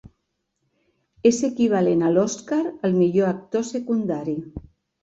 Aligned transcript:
És 1.31 1.41
equivalent 1.49 2.01
a 2.09 2.11
l'Oscar 2.17 2.61
al 2.89 2.99
millor 3.05 3.33
actor 3.35 3.71
secundari. 3.73 4.41